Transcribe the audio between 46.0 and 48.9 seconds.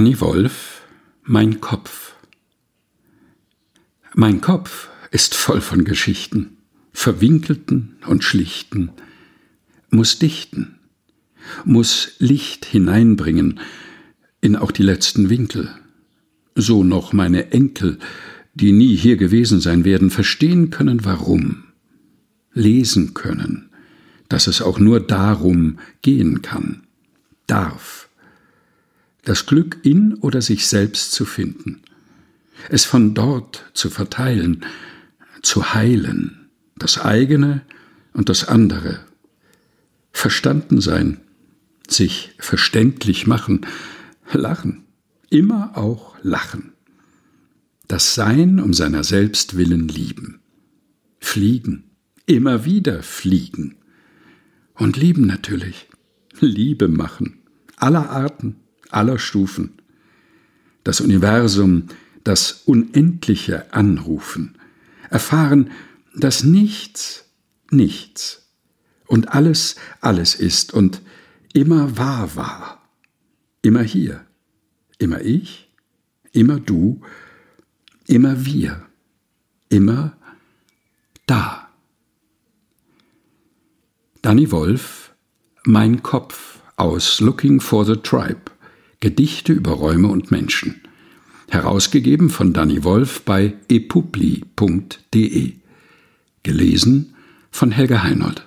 lachen, das Sein um